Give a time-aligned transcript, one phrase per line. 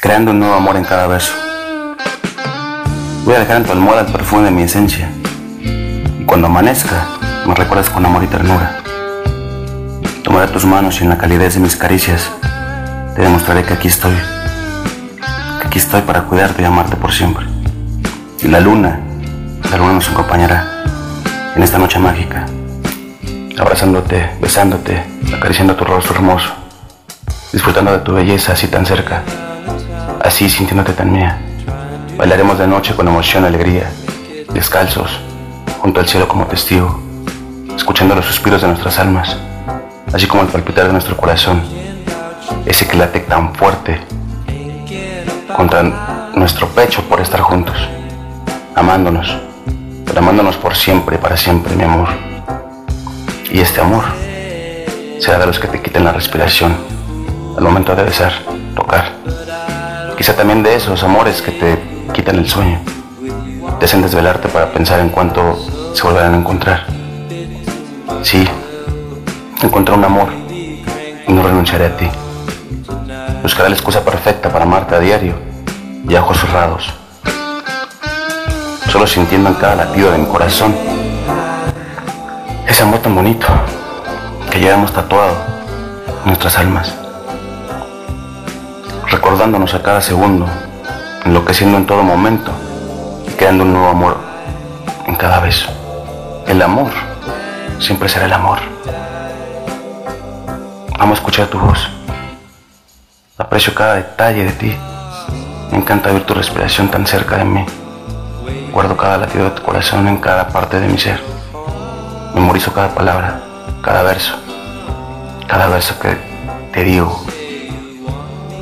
[0.00, 1.32] creando un nuevo amor en cada verso.
[3.24, 5.10] Voy a dejar en tu almohada el perfume de mi esencia,
[5.60, 7.06] y cuando amanezca,
[7.46, 8.80] me recuerdas con amor y ternura.
[10.22, 12.30] Tomaré tus manos y en la calidez de mis caricias,
[13.16, 14.14] te demostraré que aquí estoy,
[15.60, 17.46] que aquí estoy para cuidarte y amarte por siempre.
[18.40, 19.00] Y la luna,
[19.68, 20.84] la luna nos acompañará
[21.56, 22.46] en esta noche mágica,
[23.58, 25.02] abrazándote, besándote,
[25.36, 26.50] acariciando tu rostro hermoso,
[27.52, 29.24] disfrutando de tu belleza así tan cerca,
[30.20, 31.40] así sintiéndote tan mía.
[32.16, 33.90] Bailaremos de noche con emoción y alegría,
[34.52, 35.20] descalzos,
[35.80, 37.00] junto al cielo como testigo,
[37.76, 39.36] escuchando los suspiros de nuestras almas,
[40.12, 41.62] así como el palpitar de nuestro corazón,
[42.66, 44.00] ese que late tan fuerte
[45.56, 45.82] contra
[46.34, 47.76] nuestro pecho por estar juntos,
[48.74, 49.36] amándonos,
[50.04, 52.08] pero amándonos por siempre, para siempre, mi amor.
[53.50, 54.04] Y este amor
[55.18, 56.76] será de los que te quiten la respiración
[57.56, 58.32] al momento de besar,
[58.74, 59.17] tocar.
[60.18, 61.78] Quizá también de esos amores que te
[62.12, 62.80] quitan el sueño,
[63.78, 65.56] te hacen desvelarte para pensar en cuánto
[65.94, 66.86] se volverán a encontrar.
[68.24, 68.44] Sí,
[69.62, 72.08] encontré un amor y no renunciaré a ti.
[73.44, 75.34] Buscaré la excusa perfecta para amarte a diario
[76.08, 76.92] y a ojos cerrados.
[78.90, 80.74] Solo sintiendo en cada latido de mi corazón
[82.66, 83.46] ese amor tan bonito
[84.50, 85.36] que llevamos tatuado
[86.22, 87.07] en nuestras almas.
[89.10, 90.46] Recordándonos a cada segundo,
[91.24, 92.52] enloqueciendo en todo momento
[93.38, 94.18] creando un nuevo amor
[95.06, 95.68] en cada beso.
[96.46, 96.90] El amor
[97.78, 98.58] siempre será el amor.
[100.98, 101.88] Amo escuchar tu voz.
[103.38, 104.76] Aprecio cada detalle de ti.
[105.70, 107.64] Me encanta oír tu respiración tan cerca de mí.
[108.72, 111.20] Guardo cada latido de tu corazón en cada parte de mi ser.
[112.34, 113.40] Memorizo cada palabra,
[113.82, 114.34] cada verso,
[115.46, 116.16] cada verso que
[116.72, 117.24] te digo,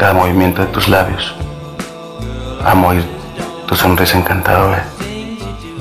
[0.00, 1.34] cada movimiento de tus labios.
[2.64, 3.04] Amo oír
[3.66, 4.86] tu sonrisa encantadora,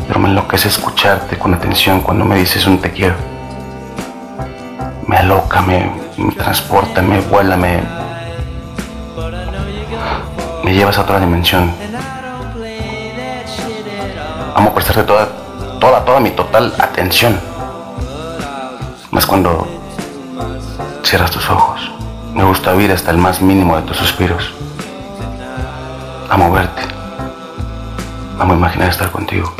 [0.05, 3.15] pero me enloquece escucharte con atención cuando me dices un te quiero.
[5.07, 7.81] Me aloca, me, me transporta, me vuela, me,
[10.65, 11.71] me llevas a otra dimensión.
[14.53, 15.29] Amo prestarte toda,
[15.79, 17.39] toda, toda mi total atención.
[19.11, 19.65] Más cuando
[21.03, 21.98] cierras tus ojos.
[22.39, 24.53] Me gusta oír hasta el más mínimo de tus suspiros.
[26.29, 26.83] Amo verte.
[28.39, 29.53] Amo imaginar estar contigo.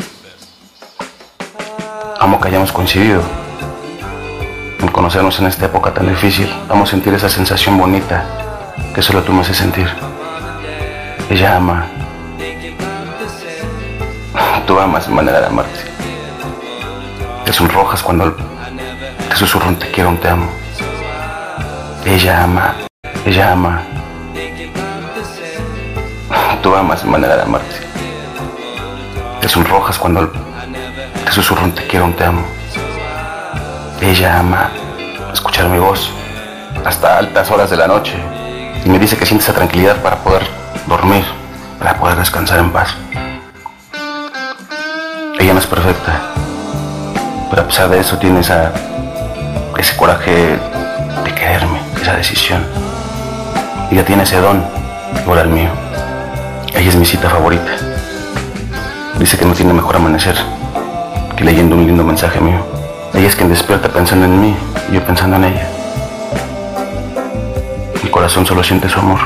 [2.18, 3.20] Amo que hayamos coincidido
[4.80, 6.50] en conocernos en esta época tan difícil.
[6.70, 8.24] Amo sentir esa sensación bonita
[8.94, 9.90] que solo tú me haces sentir.
[11.28, 11.86] Ella ama.
[14.66, 15.80] Tú amas de manera de amarte.
[17.44, 18.34] Te sonrojas cuando
[19.28, 20.59] te susurro un te quiero, un te amo.
[22.04, 22.74] Ella ama.
[23.24, 23.82] Ella ama.
[26.62, 27.74] Tú amas de manera de amarte.
[29.40, 30.30] Te sonrojas cuando
[31.24, 32.44] te susurro un te quiero, un te amo.
[34.00, 34.70] Ella ama
[35.32, 36.10] escuchar mi voz
[36.84, 38.14] hasta altas horas de la noche
[38.84, 40.46] y me dice que siente esa tranquilidad para poder
[40.86, 41.24] dormir,
[41.78, 42.94] para poder descansar en paz.
[45.38, 46.20] Ella no es perfecta,
[47.48, 48.72] pero a pesar de eso tiene esa,
[49.78, 50.58] ese coraje
[51.24, 52.64] de quererme, esa decisión.
[53.90, 54.64] Ella tiene ese don,
[55.22, 55.70] igual al mío.
[56.74, 57.72] Ella es mi cita favorita.
[59.18, 60.36] Dice que no tiene mejor amanecer
[61.36, 62.64] que leyendo un lindo mensaje mío.
[63.12, 64.56] Ella es quien despierta pensando en mí
[64.92, 65.68] yo pensando en ella.
[68.02, 69.20] Mi corazón solo siente su amor.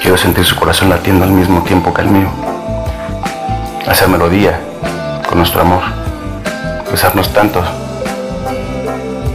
[0.00, 2.28] Quiero sentir su corazón latiendo al mismo tiempo que el mío.
[3.86, 4.60] Hacer melodía
[5.28, 5.82] con nuestro amor.
[6.90, 7.62] Besarnos tanto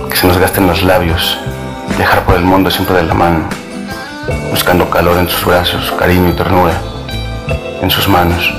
[0.09, 1.39] que se nos gasten los labios.
[1.97, 3.47] Viajar por el mundo siempre de la mano.
[4.49, 6.73] Buscando calor en sus brazos, cariño y ternura.
[7.81, 8.53] En sus manos.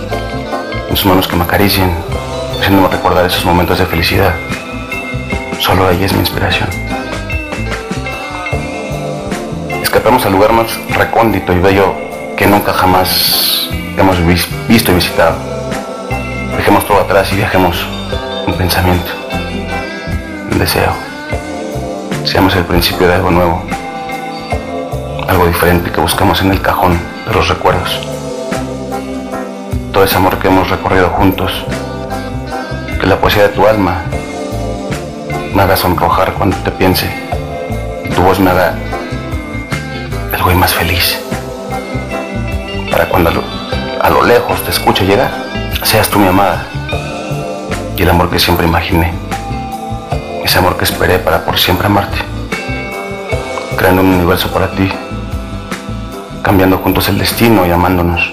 [0.88, 1.92] En sus manos que me acaricien,
[2.58, 4.34] haciéndome recordar esos momentos de felicidad.
[5.58, 6.68] Solo ella es mi inspiración.
[9.82, 11.94] Escapamos al lugar más recóndito y bello
[12.38, 13.68] que nunca jamás
[13.98, 15.36] hemos visto y visitado.
[16.56, 17.86] Dejemos todo atrás y viajemos
[18.46, 19.10] en pensamiento,
[20.52, 21.05] en deseo.
[22.26, 23.62] Seamos el principio de algo nuevo,
[25.28, 28.00] algo diferente que buscamos en el cajón de los recuerdos.
[29.92, 31.64] Todo ese amor que hemos recorrido juntos,
[33.00, 34.02] que la poesía de tu alma
[35.54, 37.08] me haga sonrojar cuando te piense,
[38.14, 38.74] tu voz me haga
[40.34, 41.20] el güey más feliz.
[42.90, 43.44] Para cuando a lo,
[44.02, 45.30] a lo lejos te escuche llegar,
[45.84, 46.66] seas tú mi amada
[47.96, 49.12] y el amor que siempre imaginé,
[50.56, 52.16] ese amor que esperé para por siempre amarte,
[53.76, 54.90] creando un universo para ti,
[56.40, 58.32] cambiando juntos el destino y amándonos,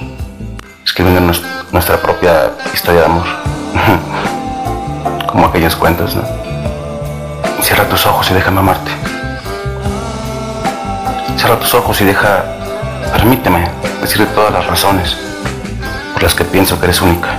[0.85, 1.33] escribiendo
[1.73, 3.25] nuestra propia historia de amor,
[5.27, 6.23] como aquellos cuentos, ¿no?
[7.61, 8.91] Cierra tus ojos y déjame amarte.
[11.35, 12.45] Cierra tus ojos y deja,
[13.11, 13.69] permíteme
[13.99, 15.17] decirte todas las razones
[16.13, 17.35] por las que pienso que eres única.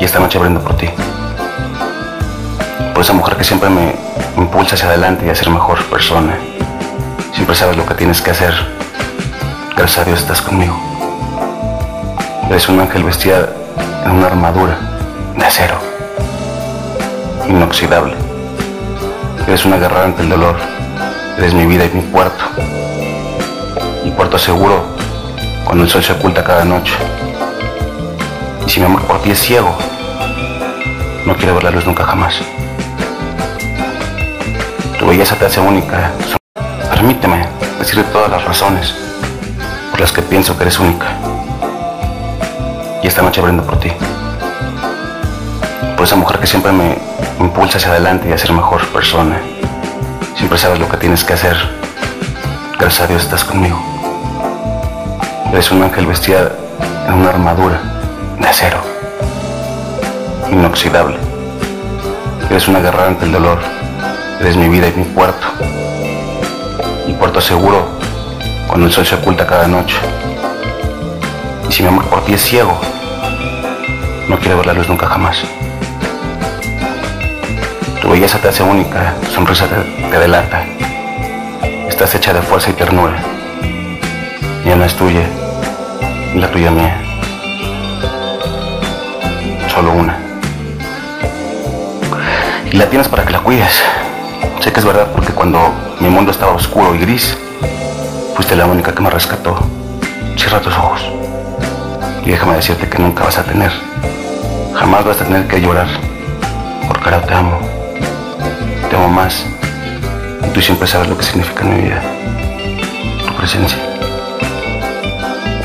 [0.00, 0.90] Y esta noche brindo por ti.
[2.98, 3.94] Por esa mujer que siempre me
[4.36, 6.36] impulsa hacia adelante y a ser mejor persona.
[7.32, 8.52] Siempre sabes lo que tienes que hacer.
[9.76, 10.76] Gracias a Dios estás conmigo.
[12.50, 13.50] Eres un ángel vestida
[14.04, 14.76] en una armadura
[15.36, 15.76] de acero,
[17.48, 18.14] inoxidable.
[19.46, 20.56] Eres una guerrera ante el dolor.
[21.36, 22.42] Eres mi vida y mi puerto.
[24.04, 24.82] Mi puerto seguro
[25.64, 26.96] cuando el sol se oculta cada noche.
[28.66, 29.78] Y si mi amor por ti es ciego,
[31.24, 32.42] no quiero ver la luz nunca jamás.
[35.08, 36.10] Belleza te hace única.
[36.90, 38.94] Permíteme decirte todas las razones
[39.90, 41.06] por las que pienso que eres única.
[43.02, 43.90] Y esta noche brindo por ti.
[45.96, 46.98] Por esa mujer que siempre me
[47.40, 49.40] impulsa hacia adelante y a ser mejor persona.
[50.36, 51.56] Siempre sabes lo que tienes que hacer.
[52.78, 53.80] Gracias a Dios estás conmigo.
[55.50, 56.52] Eres un ángel vestida
[57.06, 57.80] en una armadura
[58.38, 58.82] de acero,
[60.52, 61.16] inoxidable.
[62.50, 63.77] Eres una guerrera ante el dolor
[64.40, 65.46] Eres mi vida y mi puerto.
[67.06, 67.88] Mi puerto seguro
[68.68, 69.96] cuando el sol se oculta cada noche.
[71.68, 72.78] Y si mi amor por ti es ciego,
[74.28, 75.38] no quiero ver la luz nunca jamás.
[78.00, 80.64] Tu belleza te hace única, tu sonrisa te, te delata.
[81.88, 83.18] Estás hecha de fuerza y ternura.
[84.64, 85.22] Mi alma es tuya
[86.32, 86.96] y la tuya mía.
[89.74, 90.16] Solo una.
[92.70, 93.82] Y la tienes para que la cuides.
[94.60, 97.38] Sé que es verdad porque cuando mi mundo estaba oscuro y gris,
[98.34, 99.56] fuiste la única que me rescató.
[100.36, 101.00] Cierra tus ojos
[102.24, 103.70] y déjame decirte que nunca vas a tener,
[104.74, 105.86] jamás vas a tener que llorar,
[106.88, 107.58] porque ahora te amo,
[108.90, 109.46] te amo más
[110.44, 112.02] y tú siempre sabes lo que significa en mi vida,
[113.26, 113.78] tu presencia.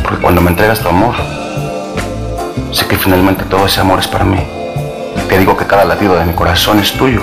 [0.04, 1.16] Porque cuando me entregas tu amor,
[2.72, 4.46] sé que finalmente todo ese amor es para mí.
[5.28, 7.22] Te digo que cada latido de mi corazón es tuyo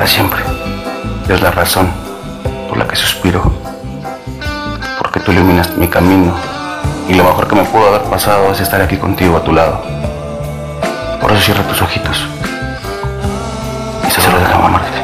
[0.00, 0.40] para siempre.
[1.28, 1.86] Es la razón
[2.70, 3.42] por la que suspiro,
[4.98, 6.32] porque tú iluminas mi camino
[7.06, 9.82] y lo mejor que me pudo haber pasado es estar aquí contigo a tu lado.
[11.20, 12.16] Por eso cierra tus ojitos
[14.08, 14.99] y se lo deja amarte.